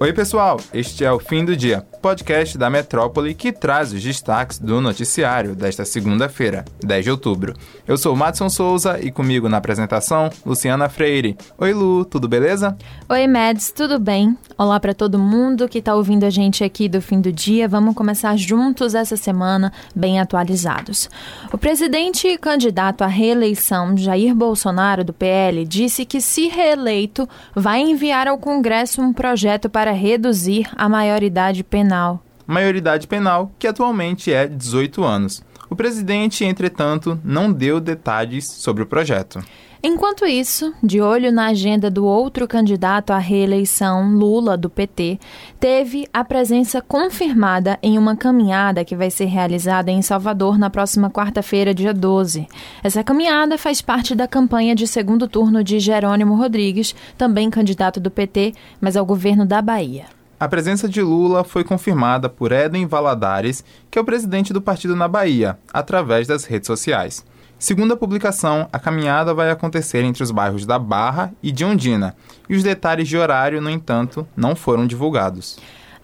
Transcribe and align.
Oi, 0.00 0.12
pessoal! 0.12 0.60
Este 0.72 1.04
é 1.04 1.10
o 1.10 1.18
Fim 1.18 1.44
do 1.44 1.56
Dia, 1.56 1.84
podcast 2.08 2.56
da 2.56 2.70
Metrópole 2.70 3.34
que 3.34 3.52
traz 3.52 3.92
os 3.92 4.02
destaques 4.02 4.58
do 4.58 4.80
noticiário 4.80 5.54
desta 5.54 5.84
segunda-feira, 5.84 6.64
10 6.82 7.04
de 7.04 7.10
outubro. 7.10 7.52
Eu 7.86 7.98
sou 7.98 8.14
o 8.14 8.16
Madson 8.16 8.48
Souza 8.48 8.98
e 8.98 9.10
comigo 9.10 9.46
na 9.46 9.58
apresentação, 9.58 10.30
Luciana 10.44 10.88
Freire. 10.88 11.36
Oi, 11.58 11.74
Lu, 11.74 12.06
tudo 12.06 12.26
beleza? 12.26 12.78
Oi, 13.10 13.26
Mads, 13.26 13.72
tudo 13.72 13.98
bem? 13.98 14.34
Olá 14.56 14.80
para 14.80 14.94
todo 14.94 15.18
mundo 15.18 15.68
que 15.68 15.78
está 15.78 15.94
ouvindo 15.94 16.24
a 16.24 16.30
gente 16.30 16.64
aqui 16.64 16.88
do 16.88 17.02
Fim 17.02 17.20
do 17.20 17.30
Dia. 17.30 17.68
Vamos 17.68 17.94
começar 17.94 18.36
juntos 18.38 18.94
essa 18.94 19.16
semana, 19.16 19.70
bem 19.94 20.18
atualizados. 20.18 21.10
O 21.52 21.58
presidente 21.58 22.26
e 22.26 22.38
candidato 22.38 23.02
à 23.02 23.06
reeleição, 23.06 23.94
Jair 23.96 24.34
Bolsonaro, 24.34 25.04
do 25.04 25.12
PL, 25.12 25.64
disse 25.66 26.06
que, 26.06 26.22
se 26.22 26.48
reeleito, 26.48 27.28
vai 27.54 27.80
enviar 27.80 28.26
ao 28.26 28.38
Congresso 28.38 29.02
um 29.02 29.12
projeto 29.12 29.68
para 29.68 29.92
reduzir 29.92 30.68
a 30.74 30.88
maioridade 30.88 31.62
penal. 31.62 31.97
Maioridade 32.46 33.06
penal, 33.06 33.52
que 33.58 33.66
atualmente 33.66 34.32
é 34.32 34.46
18 34.46 35.04
anos. 35.04 35.42
O 35.70 35.76
presidente, 35.76 36.44
entretanto, 36.44 37.20
não 37.22 37.52
deu 37.52 37.78
detalhes 37.78 38.46
sobre 38.46 38.82
o 38.82 38.86
projeto. 38.86 39.42
Enquanto 39.80 40.26
isso, 40.26 40.74
de 40.82 41.00
olho 41.00 41.30
na 41.30 41.46
agenda 41.46 41.88
do 41.88 42.04
outro 42.04 42.48
candidato 42.48 43.12
à 43.12 43.18
reeleição, 43.18 44.10
Lula, 44.10 44.56
do 44.56 44.68
PT, 44.68 45.20
teve 45.60 46.08
a 46.12 46.24
presença 46.24 46.82
confirmada 46.82 47.78
em 47.80 47.96
uma 47.96 48.16
caminhada 48.16 48.84
que 48.84 48.96
vai 48.96 49.08
ser 49.08 49.26
realizada 49.26 49.88
em 49.88 50.02
Salvador 50.02 50.58
na 50.58 50.68
próxima 50.68 51.08
quarta-feira, 51.08 51.72
dia 51.72 51.94
12. 51.94 52.48
Essa 52.82 53.04
caminhada 53.04 53.56
faz 53.56 53.80
parte 53.80 54.16
da 54.16 54.26
campanha 54.26 54.74
de 54.74 54.86
segundo 54.86 55.28
turno 55.28 55.62
de 55.62 55.78
Jerônimo 55.78 56.34
Rodrigues, 56.34 56.92
também 57.16 57.48
candidato 57.48 58.00
do 58.00 58.10
PT, 58.10 58.54
mas 58.80 58.96
ao 58.96 59.06
governo 59.06 59.46
da 59.46 59.62
Bahia. 59.62 60.17
A 60.40 60.46
presença 60.46 60.88
de 60.88 61.02
Lula 61.02 61.42
foi 61.42 61.64
confirmada 61.64 62.28
por 62.28 62.52
Eden 62.52 62.86
Valadares, 62.86 63.64
que 63.90 63.98
é 63.98 64.02
o 64.02 64.04
presidente 64.04 64.52
do 64.52 64.62
partido 64.62 64.94
na 64.94 65.08
Bahia, 65.08 65.58
através 65.72 66.28
das 66.28 66.44
redes 66.44 66.68
sociais. 66.68 67.26
Segundo 67.58 67.94
a 67.94 67.96
publicação, 67.96 68.68
a 68.72 68.78
caminhada 68.78 69.34
vai 69.34 69.50
acontecer 69.50 70.04
entre 70.04 70.22
os 70.22 70.30
bairros 70.30 70.64
da 70.64 70.78
Barra 70.78 71.32
e 71.42 71.50
de 71.50 71.64
Ondina, 71.64 72.14
e 72.48 72.54
os 72.54 72.62
detalhes 72.62 73.08
de 73.08 73.16
horário, 73.16 73.60
no 73.60 73.68
entanto, 73.68 74.28
não 74.36 74.54
foram 74.54 74.86
divulgados. 74.86 75.58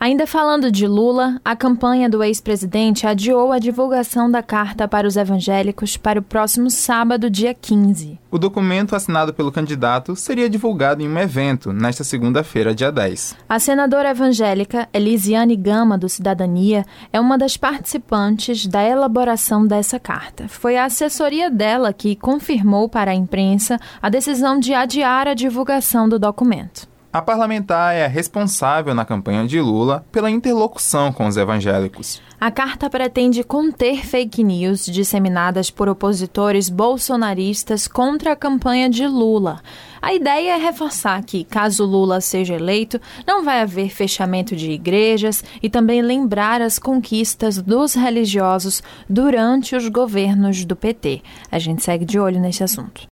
Ainda 0.04 0.26
falando 0.26 0.70
de 0.70 0.86
Lula, 0.86 1.40
a 1.42 1.56
campanha 1.56 2.10
do 2.10 2.22
ex-presidente 2.22 3.06
adiou 3.06 3.50
a 3.52 3.58
divulgação 3.58 4.30
da 4.30 4.42
carta 4.42 4.86
para 4.86 5.08
os 5.08 5.16
evangélicos 5.16 5.96
para 5.96 6.20
o 6.20 6.22
próximo 6.22 6.68
sábado, 6.68 7.30
dia 7.30 7.54
15. 7.54 8.20
O 8.30 8.38
documento 8.38 8.94
assinado 8.94 9.32
pelo 9.32 9.50
candidato 9.50 10.14
seria 10.14 10.50
divulgado 10.50 11.02
em 11.02 11.08
um 11.08 11.18
evento 11.18 11.72
nesta 11.72 12.04
segunda-feira, 12.04 12.74
dia 12.74 12.92
10. 12.92 13.34
A 13.48 13.58
senadora 13.58 14.10
evangélica 14.10 14.86
Elisiane 14.92 15.56
Gama, 15.56 15.96
do 15.96 16.06
Cidadania, 16.06 16.84
é 17.10 17.18
uma 17.18 17.38
das 17.38 17.56
participantes 17.56 18.66
da 18.66 18.84
elaboração 18.84 19.66
dessa 19.66 19.98
carta. 19.98 20.48
Foi 20.48 20.76
a 20.76 20.84
assessoria 20.84 21.50
dela 21.50 21.94
que 21.94 22.14
confirmou 22.14 22.90
para 22.90 23.12
a 23.12 23.14
imprensa 23.14 23.80
a 24.02 24.10
decisão 24.10 24.60
de 24.60 24.74
adiar 24.74 25.26
a 25.26 25.32
divulgação 25.32 26.06
do 26.06 26.18
documento. 26.18 26.92
A 27.14 27.22
parlamentar 27.22 27.94
é 27.94 28.04
a 28.04 28.08
responsável 28.08 28.92
na 28.92 29.04
campanha 29.04 29.46
de 29.46 29.60
Lula 29.60 30.04
pela 30.10 30.28
interlocução 30.28 31.12
com 31.12 31.28
os 31.28 31.36
evangélicos. 31.36 32.20
A 32.40 32.50
carta 32.50 32.90
pretende 32.90 33.44
conter 33.44 34.04
fake 34.04 34.42
news 34.42 34.84
disseminadas 34.84 35.70
por 35.70 35.88
opositores 35.88 36.68
bolsonaristas 36.68 37.86
contra 37.86 38.32
a 38.32 38.36
campanha 38.36 38.90
de 38.90 39.06
Lula. 39.06 39.60
A 40.02 40.12
ideia 40.12 40.56
é 40.56 40.58
reforçar 40.58 41.22
que, 41.22 41.44
caso 41.44 41.84
Lula 41.84 42.20
seja 42.20 42.54
eleito, 42.54 43.00
não 43.24 43.44
vai 43.44 43.60
haver 43.60 43.90
fechamento 43.90 44.56
de 44.56 44.72
igrejas 44.72 45.44
e 45.62 45.70
também 45.70 46.02
lembrar 46.02 46.60
as 46.60 46.80
conquistas 46.80 47.62
dos 47.62 47.94
religiosos 47.94 48.82
durante 49.08 49.76
os 49.76 49.88
governos 49.88 50.64
do 50.64 50.74
PT. 50.74 51.22
A 51.48 51.60
gente 51.60 51.80
segue 51.80 52.04
de 52.04 52.18
olho 52.18 52.40
nesse 52.40 52.64
assunto. 52.64 53.06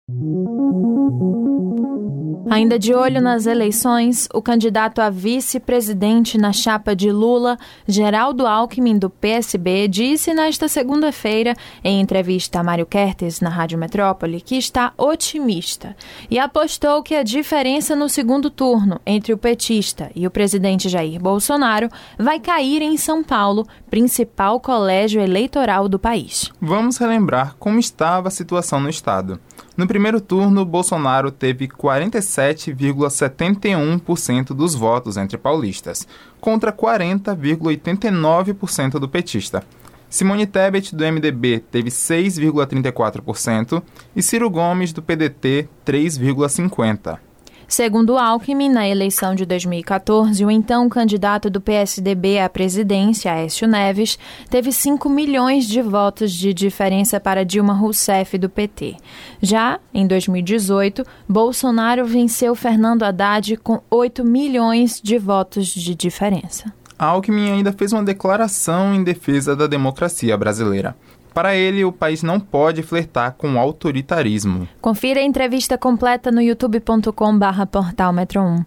Ainda 2.50 2.78
de 2.78 2.92
olho 2.92 3.20
nas 3.20 3.46
eleições, 3.46 4.28
o 4.34 4.42
candidato 4.42 5.00
a 5.00 5.08
vice-presidente 5.08 6.36
na 6.36 6.52
chapa 6.52 6.94
de 6.94 7.10
Lula, 7.10 7.56
Geraldo 7.86 8.46
Alckmin, 8.46 8.98
do 8.98 9.08
PSB, 9.08 9.86
disse 9.88 10.34
nesta 10.34 10.66
segunda-feira, 10.68 11.54
em 11.84 12.00
entrevista 12.00 12.58
a 12.58 12.64
Mário 12.64 12.84
Kertes 12.84 13.40
na 13.40 13.48
Rádio 13.48 13.78
Metrópole, 13.78 14.40
que 14.40 14.56
está 14.56 14.92
otimista 14.98 15.96
e 16.30 16.38
apostou 16.38 17.02
que 17.02 17.14
a 17.14 17.22
diferença 17.22 17.94
no 17.94 18.08
segundo 18.08 18.50
turno 18.50 19.00
entre 19.06 19.32
o 19.32 19.38
petista 19.38 20.10
e 20.14 20.26
o 20.26 20.30
presidente 20.30 20.88
Jair 20.88 21.20
Bolsonaro 21.20 21.88
vai 22.18 22.40
cair 22.40 22.82
em 22.82 22.96
São 22.96 23.22
Paulo, 23.22 23.66
principal 23.88 24.58
colégio 24.60 25.22
eleitoral 25.22 25.88
do 25.88 25.98
país. 25.98 26.50
Vamos 26.60 26.96
relembrar 26.98 27.54
como 27.58 27.78
estava 27.78 28.28
a 28.28 28.32
situação 28.32 28.80
no 28.80 28.90
estado. 28.90 29.40
No 29.76 29.86
primeiro 29.86 30.18
turno, 30.20 30.64
Bolsonaro 30.66 31.30
teve 31.30 31.66
47,71% 31.66 34.52
dos 34.52 34.74
votos 34.74 35.16
entre 35.16 35.38
paulistas, 35.38 36.06
contra 36.40 36.72
40,89% 36.72 38.98
do 38.98 39.08
petista. 39.08 39.64
Simone 40.10 40.46
Tebet, 40.46 40.94
do 40.94 41.06
MDB, 41.06 41.60
teve 41.70 41.88
6,34% 41.88 43.82
e 44.14 44.22
Ciro 44.22 44.50
Gomes, 44.50 44.92
do 44.92 45.00
PDT, 45.00 45.66
3,50%. 45.86 47.31
Segundo 47.72 48.18
Alckmin, 48.18 48.68
na 48.68 48.86
eleição 48.86 49.34
de 49.34 49.46
2014, 49.46 50.44
o 50.44 50.50
então 50.50 50.90
candidato 50.90 51.48
do 51.48 51.58
PSDB 51.58 52.38
à 52.38 52.46
presidência, 52.46 53.32
Aécio 53.32 53.66
Neves, 53.66 54.18
teve 54.50 54.70
5 54.70 55.08
milhões 55.08 55.66
de 55.66 55.80
votos 55.80 56.32
de 56.34 56.52
diferença 56.52 57.18
para 57.18 57.46
Dilma 57.46 57.72
Rousseff 57.72 58.36
do 58.36 58.50
PT. 58.50 58.96
Já 59.40 59.80
em 59.94 60.06
2018, 60.06 61.02
Bolsonaro 61.26 62.04
venceu 62.04 62.54
Fernando 62.54 63.04
Haddad 63.04 63.56
com 63.56 63.80
8 63.90 64.22
milhões 64.22 65.00
de 65.02 65.16
votos 65.16 65.68
de 65.68 65.94
diferença. 65.94 66.70
Alckmin 66.98 67.52
ainda 67.52 67.72
fez 67.72 67.90
uma 67.94 68.04
declaração 68.04 68.94
em 68.94 69.02
defesa 69.02 69.56
da 69.56 69.66
democracia 69.66 70.36
brasileira. 70.36 70.94
Para 71.34 71.54
ele, 71.54 71.84
o 71.84 71.92
país 71.92 72.22
não 72.22 72.38
pode 72.38 72.82
flertar 72.82 73.34
com 73.36 73.54
o 73.54 73.58
autoritarismo. 73.58 74.68
Confira 74.80 75.20
a 75.20 75.22
entrevista 75.22 75.78
completa 75.78 76.30
no 76.30 76.40
youtube.com/barra 76.40 77.66
portal 77.66 78.12
Metro 78.12 78.40
1. 78.40 78.64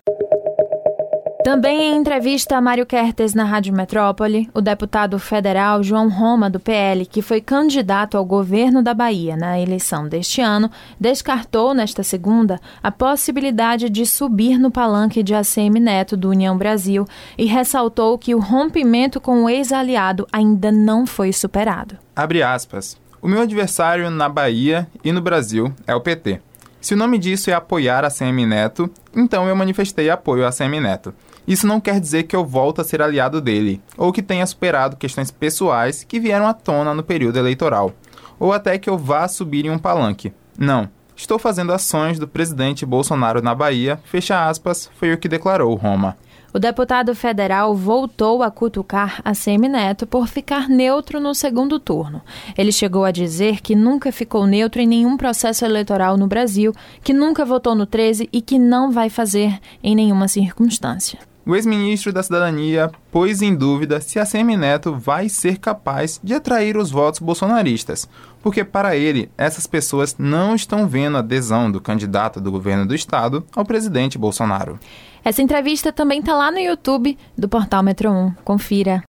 Também 1.46 1.80
em 1.80 1.96
entrevista 1.96 2.58
a 2.58 2.60
Mário 2.60 2.88
Kertes 2.88 3.36
na 3.36 3.44
Rádio 3.44 3.72
Metrópole, 3.72 4.50
o 4.52 4.60
deputado 4.60 5.20
federal 5.20 5.84
João 5.84 6.10
Roma, 6.10 6.50
do 6.50 6.60
PL, 6.60 7.06
que 7.06 7.22
foi 7.22 7.40
candidato 7.40 8.18
ao 8.18 8.26
governo 8.26 8.82
da 8.82 8.96
Bahia 8.96 9.38
na 9.38 9.60
eleição 9.60 10.10
deste 10.10 10.42
ano, 10.42 10.72
descartou 11.00 11.76
nesta 11.76 12.02
segunda 12.02 12.60
a 12.82 12.92
possibilidade 12.92 13.92
de 13.92 14.08
subir 14.08 14.58
no 14.58 14.72
palanque 14.72 15.22
de 15.22 15.36
ACM 15.36 15.80
Neto 15.80 16.18
do 16.18 16.32
União 16.32 16.58
Brasil 16.58 17.06
e 17.38 17.46
ressaltou 17.46 18.18
que 18.18 18.34
o 18.34 18.40
rompimento 18.40 19.22
com 19.22 19.44
o 19.44 19.50
ex-aliado 19.50 20.26
ainda 20.34 20.72
não 20.72 21.06
foi 21.06 21.32
superado. 21.32 21.96
Abre 22.16 22.42
aspas. 22.42 22.98
O 23.22 23.28
meu 23.28 23.42
adversário 23.42 24.10
na 24.10 24.28
Bahia 24.28 24.88
e 25.04 25.12
no 25.12 25.22
Brasil 25.22 25.72
é 25.86 25.94
o 25.94 26.02
PT. 26.02 26.42
Se 26.82 26.96
o 26.96 26.98
nome 26.98 27.20
disso 27.20 27.50
é 27.50 27.54
apoiar 27.54 28.04
a 28.04 28.12
CM 28.12 28.46
Neto, 28.48 28.90
então 29.16 29.48
eu 29.48 29.56
manifestei 29.56 30.10
apoio 30.10 30.46
a 30.46 30.52
CM 30.52 30.80
Neto. 30.80 31.14
Isso 31.48 31.68
não 31.68 31.80
quer 31.80 32.00
dizer 32.00 32.24
que 32.24 32.36
eu 32.36 32.44
volto 32.44 32.82
a 32.82 32.84
ser 32.84 33.02
aliado 33.02 33.40
dele, 33.40 33.82
ou 33.98 34.12
que 34.12 34.24
tenha 34.24 34.46
superado 34.46 34.98
questões 34.98 35.30
pessoais 35.30 36.04
que 36.04 36.20
vieram 36.20 36.48
à 36.48 36.54
tona 36.54 36.94
no 36.94 37.04
período 37.04 37.38
eleitoral, 37.38 37.94
ou 38.40 38.52
até 38.52 38.78
que 38.78 38.90
eu 38.90 38.98
vá 38.98 39.28
subir 39.28 39.66
em 39.66 39.70
um 39.70 39.78
palanque. 39.78 40.34
Não. 40.58 40.90
Estou 41.16 41.40
fazendo 41.40 41.72
ações 41.72 42.20
do 42.20 42.28
presidente 42.28 42.86
Bolsonaro 42.86 43.42
na 43.42 43.56
Bahia, 43.56 44.00
fecha 44.04 44.48
aspas, 44.48 44.90
foi 45.00 45.14
o 45.14 45.18
que 45.18 45.30
declarou 45.30 45.74
Roma. 45.76 46.18
O 46.56 46.60
deputado 46.60 47.14
federal 47.14 47.76
voltou 47.76 48.42
a 48.42 48.50
cutucar 48.50 49.22
a 49.26 49.34
Semineto 49.34 50.08
por 50.08 50.26
ficar 50.28 50.70
neutro 50.70 51.20
no 51.20 51.36
segundo 51.36 51.80
turno. 51.80 52.22
Ele 52.58 52.72
chegou 52.72 53.04
a 53.04 53.12
dizer 53.12 53.60
que 53.60 53.76
nunca 53.76 54.10
ficou 54.10 54.48
neutro 54.48 54.82
em 54.82 54.88
nenhum 54.88 55.18
processo 55.18 55.66
eleitoral 55.66 56.16
no 56.16 56.28
Brasil, 56.28 56.74
que 57.04 57.14
nunca 57.14 57.44
votou 57.44 57.76
no 57.76 57.86
13 57.86 58.30
e 58.32 58.42
que 58.42 58.58
não 58.58 58.90
vai 58.90 59.10
fazer 59.10 59.60
em 59.84 59.94
nenhuma 59.96 60.30
circunstância. 60.30 61.20
O 61.46 61.56
ex-ministro 61.56 62.12
da 62.12 62.24
Cidadania 62.24 62.92
pôs 63.16 63.42
em 63.42 63.56
dúvida 63.56 64.02
se 64.02 64.20
a 64.20 64.26
Semineto 64.26 64.94
vai 64.94 65.30
ser 65.30 65.58
capaz 65.58 66.20
de 66.22 66.34
atrair 66.34 66.76
os 66.76 66.92
votos 66.92 67.22
bolsonaristas, 67.22 68.10
porque 68.44 68.62
para 68.62 68.98
ele 68.98 69.32
essas 69.38 69.66
pessoas 69.66 70.18
não 70.20 70.54
estão 70.54 70.86
vendo 70.86 71.16
a 71.16 71.22
adesão 71.22 71.72
do 71.72 71.80
candidato 71.80 72.42
do 72.42 72.52
governo 72.52 72.86
do 72.86 72.94
estado 72.94 73.46
ao 73.56 73.64
presidente 73.64 74.18
Bolsonaro. 74.18 74.78
Essa 75.24 75.42
entrevista 75.42 75.94
também 75.94 76.20
está 76.20 76.36
lá 76.36 76.52
no 76.52 76.60
YouTube 76.60 77.18
do 77.38 77.48
portal 77.48 77.82
Metro 77.82 78.12
1. 78.12 78.34
Confira. 78.44 79.02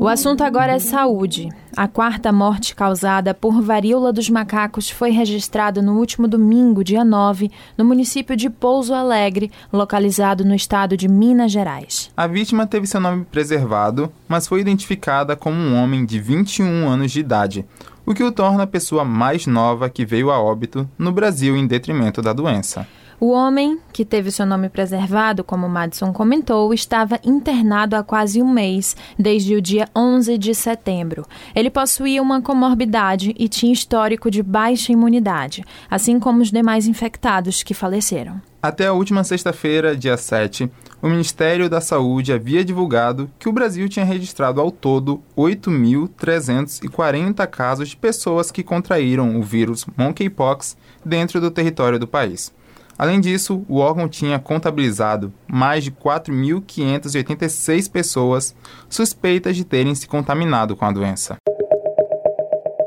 O 0.00 0.06
assunto 0.06 0.44
agora 0.44 0.74
é 0.74 0.78
saúde. 0.78 1.48
A 1.76 1.88
quarta 1.88 2.30
morte 2.32 2.74
causada 2.74 3.34
por 3.34 3.60
varíola 3.60 4.12
dos 4.12 4.30
macacos 4.30 4.88
foi 4.88 5.10
registrada 5.10 5.82
no 5.82 5.98
último 5.98 6.28
domingo, 6.28 6.84
dia 6.84 7.04
9, 7.04 7.50
no 7.76 7.84
município 7.84 8.36
de 8.36 8.48
Pouso 8.48 8.94
Alegre, 8.94 9.50
localizado 9.72 10.44
no 10.44 10.54
estado 10.54 10.96
de 10.96 11.08
Minas 11.08 11.47
Gerais. 11.48 12.10
A 12.16 12.26
vítima 12.26 12.66
teve 12.66 12.86
seu 12.86 13.00
nome 13.00 13.24
preservado, 13.24 14.12
mas 14.28 14.46
foi 14.46 14.60
identificada 14.60 15.34
como 15.34 15.56
um 15.56 15.76
homem 15.76 16.04
de 16.04 16.20
21 16.20 16.88
anos 16.88 17.12
de 17.12 17.20
idade, 17.20 17.64
o 18.04 18.14
que 18.14 18.24
o 18.24 18.32
torna 18.32 18.62
a 18.62 18.66
pessoa 18.66 19.04
mais 19.04 19.46
nova 19.46 19.90
que 19.90 20.04
veio 20.04 20.30
a 20.30 20.40
óbito 20.40 20.88
no 20.98 21.12
Brasil 21.12 21.56
em 21.56 21.66
detrimento 21.66 22.22
da 22.22 22.32
doença. 22.32 22.86
O 23.20 23.30
homem, 23.30 23.80
que 23.92 24.04
teve 24.04 24.30
seu 24.30 24.46
nome 24.46 24.68
preservado, 24.68 25.42
como 25.42 25.68
Madison 25.68 26.12
comentou, 26.12 26.72
estava 26.72 27.18
internado 27.24 27.96
há 27.96 28.02
quase 28.04 28.40
um 28.40 28.48
mês, 28.48 28.96
desde 29.18 29.56
o 29.56 29.60
dia 29.60 29.88
11 29.94 30.38
de 30.38 30.54
setembro. 30.54 31.26
Ele 31.52 31.68
possuía 31.68 32.22
uma 32.22 32.40
comorbidade 32.40 33.34
e 33.36 33.48
tinha 33.48 33.72
histórico 33.72 34.30
de 34.30 34.40
baixa 34.40 34.92
imunidade, 34.92 35.64
assim 35.90 36.20
como 36.20 36.42
os 36.42 36.52
demais 36.52 36.86
infectados 36.86 37.64
que 37.64 37.74
faleceram. 37.74 38.40
Até 38.62 38.86
a 38.86 38.92
última 38.92 39.24
sexta-feira, 39.24 39.96
dia 39.96 40.16
7, 40.16 40.70
o 41.02 41.08
Ministério 41.08 41.68
da 41.68 41.80
Saúde 41.80 42.32
havia 42.32 42.64
divulgado 42.64 43.28
que 43.36 43.48
o 43.48 43.52
Brasil 43.52 43.88
tinha 43.88 44.04
registrado 44.04 44.60
ao 44.60 44.70
todo 44.70 45.20
8.340 45.36 47.44
casos 47.48 47.88
de 47.88 47.96
pessoas 47.96 48.52
que 48.52 48.62
contraíram 48.62 49.36
o 49.36 49.42
vírus 49.42 49.84
monkeypox 49.96 50.76
dentro 51.04 51.40
do 51.40 51.50
território 51.50 51.98
do 51.98 52.06
país. 52.06 52.56
Além 52.98 53.20
disso, 53.20 53.64
o 53.68 53.76
órgão 53.76 54.08
tinha 54.08 54.40
contabilizado 54.40 55.32
mais 55.46 55.84
de 55.84 55.92
4.586 55.92 57.88
pessoas 57.88 58.56
suspeitas 58.88 59.54
de 59.54 59.64
terem 59.64 59.94
se 59.94 60.08
contaminado 60.08 60.74
com 60.74 60.84
a 60.84 60.90
doença. 60.90 61.36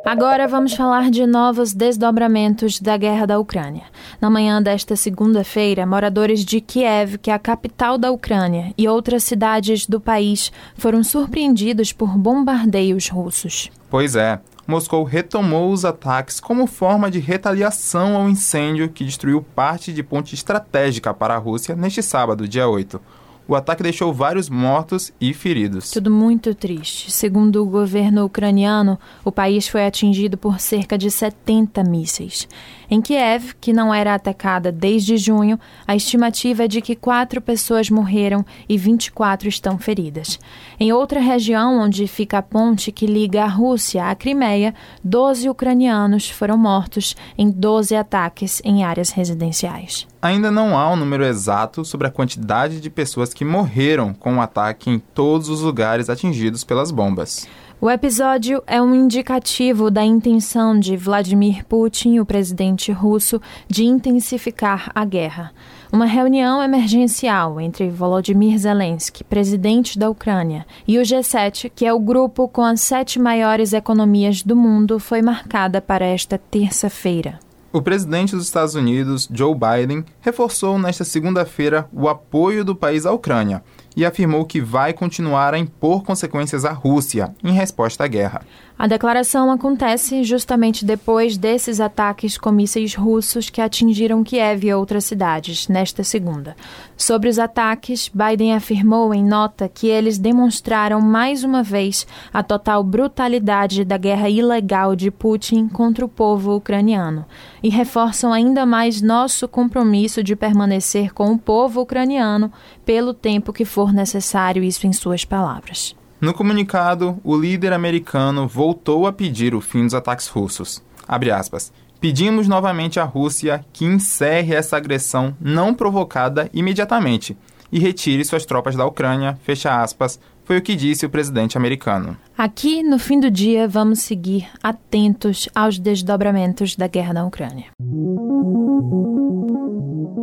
Agora 0.04 0.46
vamos 0.46 0.74
falar 0.74 1.10
de 1.10 1.26
novos 1.26 1.74
desdobramentos 1.74 2.82
da 2.82 2.98
guerra 2.98 3.26
da 3.26 3.40
Ucrânia. 3.40 3.84
Na 4.20 4.30
manhã 4.30 4.62
desta 4.62 4.98
segunda-feira, 4.98 5.86
moradores 5.86 6.44
de 6.44 6.60
Kiev, 6.60 7.18
que 7.18 7.32
é 7.32 7.34
a 7.34 7.40
capital 7.40 7.98
da 7.98 8.12
Ucrânia, 8.12 8.74
e 8.78 8.90
outras 8.90 9.24
cidades 9.24 9.88
do 9.88 10.02
país 10.02 10.52
foram 10.76 11.02
surpreendidos 11.02 11.94
por 11.94 12.18
bombardeios 12.18 13.08
russos. 13.08 13.72
Pois 13.90 14.18
é, 14.18 14.42
Moscou 14.68 15.04
retomou 15.04 15.72
os 15.72 15.84
ataques 15.84 16.40
como 16.40 16.68
forma 16.68 17.10
de 17.10 17.20
retaliação 17.20 18.16
ao 18.16 18.30
incêndio 18.30 18.90
que 18.90 19.04
destruiu 19.04 19.42
parte 19.42 19.92
de 19.92 20.04
ponte 20.04 20.36
estratégica 20.36 21.14
para 21.14 21.36
a 21.36 21.40
Rússia 21.40 21.76
neste 21.76 22.04
sábado, 22.04 22.48
dia 22.48 22.68
8. 22.68 23.02
O 23.48 23.56
ataque 23.56 23.84
deixou 23.84 24.14
vários 24.14 24.50
mortos 24.50 25.12
e 25.20 25.34
feridos. 25.34 25.92
Tudo 25.92 26.10
muito 26.10 26.56
triste. 26.56 27.12
Segundo 27.12 27.62
o 27.62 27.66
governo 27.66 28.24
ucraniano, 28.24 29.00
o 29.26 29.32
país 29.32 29.68
foi 29.68 29.86
atingido 29.86 30.38
por 30.38 30.60
cerca 30.60 30.98
de 30.98 31.12
70 31.12 31.84
mísseis. 31.84 32.48
Em 32.90 33.02
Kiev, 33.02 33.56
que 33.60 33.74
não 33.74 33.94
era 33.94 34.14
atacada 34.14 34.72
desde 34.72 35.18
junho, 35.18 35.60
a 35.88 35.96
estimativa 35.96 36.66
é 36.66 36.68
de 36.68 36.82
que 36.82 36.96
quatro 36.96 37.42
pessoas 37.42 37.90
morreram 37.90 38.46
e 38.70 38.78
24 38.78 39.50
estão 39.50 39.78
feridas. 39.78 40.40
Em 40.80 40.94
outra 40.94 41.20
região, 41.20 41.80
onde 41.80 42.08
fica 42.08 42.38
a 42.38 42.42
ponte 42.42 42.92
que 42.92 43.06
liga 43.06 43.44
a 43.44 43.48
Rússia 43.48 44.06
à 44.06 44.16
Crimeia, 44.16 44.74
12 45.04 45.50
ucranianos 45.50 46.30
foram 46.30 46.58
mortos 46.58 47.16
em 47.38 47.50
12 47.50 47.96
ataques 47.96 48.62
em 48.64 48.84
áreas 48.84 49.10
residenciais. 49.10 50.11
Ainda 50.22 50.52
não 50.52 50.78
há 50.78 50.92
um 50.92 50.96
número 50.96 51.26
exato 51.26 51.84
sobre 51.84 52.06
a 52.06 52.12
quantidade 52.12 52.80
de 52.80 52.92
pessoas 52.92 53.34
que 53.34 53.44
morreram 53.44 54.14
com 54.14 54.36
o 54.36 54.42
ataque 54.42 54.88
em 54.88 55.00
todos 55.00 55.50
os 55.50 55.62
lugares 55.62 56.12
atingidos 56.12 56.64
pelas 56.64 56.92
bombas. 56.92 57.48
O 57.82 57.90
episódio 57.90 58.62
é 58.68 58.80
um 58.80 58.94
indicativo 58.94 59.90
da 59.90 60.04
intenção 60.04 60.80
de 60.80 60.96
Vladimir 60.96 61.66
Putin, 61.66 62.20
o 62.20 62.26
presidente 62.26 62.92
russo, 62.92 63.42
de 63.68 63.84
intensificar 63.84 64.92
a 64.94 65.04
guerra. 65.04 65.52
Uma 65.92 66.06
reunião 66.06 66.62
emergencial 66.62 67.60
entre 67.60 67.90
Volodymyr 67.90 68.56
Zelensky, 68.60 69.24
presidente 69.24 69.98
da 69.98 70.08
Ucrânia, 70.08 70.68
e 70.88 71.00
o 71.00 71.02
G7, 71.02 71.72
que 71.74 71.84
é 71.84 71.92
o 71.92 72.00
grupo 72.00 72.48
com 72.48 72.64
as 72.64 72.82
sete 72.82 73.18
maiores 73.18 73.74
economias 73.74 74.44
do 74.44 74.56
mundo, 74.56 75.00
foi 75.00 75.24
marcada 75.24 75.82
para 75.82 76.06
esta 76.06 76.38
terça-feira. 76.38 77.40
O 77.74 77.82
presidente 77.82 78.36
dos 78.36 78.44
Estados 78.46 78.76
Unidos, 78.76 79.30
Joe 79.32 79.56
Biden, 79.56 80.04
reforçou 80.20 80.78
nesta 80.78 81.06
segunda-feira 81.06 81.88
o 81.94 82.10
apoio 82.10 82.66
do 82.66 82.76
país 82.76 83.06
à 83.06 83.14
Ucrânia 83.14 83.64
e 83.96 84.06
afirmou 84.06 84.46
que 84.46 84.62
vai 84.62 84.94
continuar 84.94 85.54
a 85.54 85.60
impor 85.60 86.04
consequências 86.04 86.66
à 86.66 86.72
Rússia 86.72 87.34
em 87.44 87.52
resposta 87.52 88.04
à 88.04 88.08
guerra. 88.08 88.42
A 88.82 88.88
declaração 88.88 89.52
acontece 89.52 90.24
justamente 90.24 90.84
depois 90.84 91.38
desses 91.38 91.80
ataques 91.80 92.36
com 92.36 92.52
mísseis 92.52 92.96
russos 92.96 93.48
que 93.48 93.62
atingiram 93.62 94.24
Kiev 94.24 94.66
e 94.66 94.74
outras 94.74 95.06
cidades 95.06 95.68
nesta 95.68 96.04
segunda. 96.04 96.56
Sobre 96.98 97.30
os 97.30 97.38
ataques, 97.38 98.10
Biden 98.12 98.56
afirmou 98.56 99.14
em 99.14 99.24
nota 99.24 99.70
que 99.70 99.88
eles 99.88 100.18
demonstraram 100.18 101.00
mais 101.00 101.44
uma 101.44 101.62
vez 101.62 102.08
a 102.34 102.42
total 102.42 102.84
brutalidade 102.84 103.86
da 103.86 103.98
guerra 103.98 104.30
ilegal 104.30 104.96
de 104.96 105.12
Putin 105.12 105.68
contra 105.68 106.04
o 106.04 106.10
povo 106.10 106.56
ucraniano 106.56 107.26
e 107.62 107.70
reforçam 107.70 108.34
ainda 108.34 108.66
mais 108.66 109.00
nosso 109.00 109.48
compromisso 109.48 110.24
de 110.24 110.36
permanecer 110.36 111.14
com 111.14 111.32
o 111.32 111.38
povo 111.38 111.82
ucraniano 111.82 112.52
pelo 112.84 113.14
tempo 113.14 113.54
que 113.54 113.64
for 113.82 113.92
necessário, 113.92 114.64
isso 114.64 114.86
em 114.86 114.94
suas 114.94 115.26
palavras. 115.26 115.96
No 116.20 116.36
comunicado, 116.36 117.20
o 117.24 117.36
líder 117.36 117.74
americano 117.74 118.48
voltou 118.48 119.08
a 119.08 119.12
pedir 119.12 119.56
o 119.56 119.62
fim 119.62 119.86
dos 119.86 119.96
ataques 119.96 120.28
russos. 120.28 120.84
Aspas, 121.08 121.74
Pedimos 122.00 122.48
novamente 122.48 123.00
à 123.00 123.04
Rússia 123.04 123.66
que 123.74 123.86
encerre 123.86 124.54
essa 124.54 124.78
agressão 124.78 125.36
não 125.40 125.74
provocada 125.74 126.50
imediatamente 126.54 127.36
e 127.72 127.80
retire 127.80 128.24
suas 128.24 128.46
tropas 128.46 128.76
da 128.76 128.86
Ucrânia, 128.86 129.40
fecha 129.44 129.82
aspas, 129.82 130.20
foi 130.52 130.58
o 130.58 130.62
que 130.62 130.76
disse 130.76 131.06
o 131.06 131.10
presidente 131.10 131.58
americano. 131.58 132.18
Aqui, 132.38 132.84
no 132.84 133.00
fim 133.00 133.22
do 133.22 133.32
dia, 133.32 133.70
vamos 133.70 134.00
seguir 134.00 134.50
atentos 134.62 135.48
aos 135.56 135.80
desdobramentos 135.80 136.76
da 136.76 136.88
guerra 136.88 137.14
na 137.14 137.26
Ucrânia. 137.26 137.68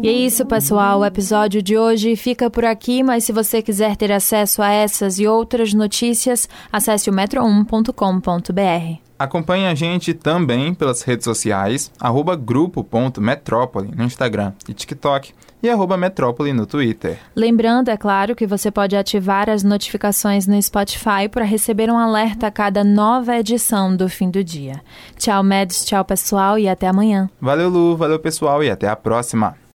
E 0.03 0.07
é 0.07 0.13
isso, 0.13 0.45
pessoal. 0.45 1.01
O 1.01 1.05
episódio 1.07 1.63
de 1.63 1.79
hoje 1.79 2.15
fica 2.15 2.51
por 2.51 2.67
aqui, 2.67 3.03
mas 3.03 3.25
se 3.25 3.33
você 3.33 3.63
quiser 3.63 3.97
ter 3.97 4.13
acesso 4.13 4.61
a 4.61 4.71
essas 4.71 5.19
e 5.19 5.27
outras 5.27 5.73
notícias, 5.73 6.47
acesse 6.71 7.09
o 7.09 7.13
metro1.com.br. 7.15 9.01
Acompanhe 9.19 9.67
a 9.67 9.75
gente 9.75 10.13
também 10.13 10.75
pelas 10.75 11.01
redes 11.01 11.25
sociais, 11.25 11.91
arroba 11.99 12.37
grupo.metrópole 12.37 13.93
no 13.97 14.05
Instagram 14.05 14.53
e 14.69 14.75
TikTok 14.75 15.33
e 15.63 15.69
arroba 15.69 15.97
Metrópole 15.97 16.53
no 16.53 16.67
Twitter. 16.67 17.19
Lembrando, 17.35 17.89
é 17.89 17.97
claro, 17.97 18.35
que 18.35 18.47
você 18.47 18.71
pode 18.71 18.97
ativar 18.97 19.51
as 19.51 19.63
notificações 19.63 20.47
no 20.47 20.61
Spotify 20.61 21.29
para 21.31 21.45
receber 21.45 21.91
um 21.91 21.99
alerta 21.99 22.47
a 22.47 22.51
cada 22.51 22.85
nova 22.85 23.37
edição 23.37 23.95
do 23.95 24.09
fim 24.09 24.31
do 24.31 24.43
dia. 24.43 24.81
Tchau, 25.17 25.43
Meds, 25.43 25.85
tchau, 25.85 26.05
pessoal, 26.05 26.59
e 26.59 26.69
até 26.69 26.87
amanhã. 26.87 27.29
Valeu, 27.41 27.69
Lu, 27.69 27.97
valeu, 27.97 28.19
pessoal, 28.19 28.63
e 28.63 28.71
até 28.71 28.89
a 28.89 28.97
próxima. 28.97 29.68